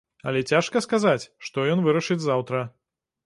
[0.29, 2.65] Але цяжка сказаць, што ён вырашыць заўтра.